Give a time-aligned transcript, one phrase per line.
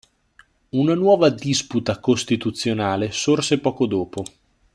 [0.69, 4.23] Una nuova disputa costituzionale sorse poco dopo.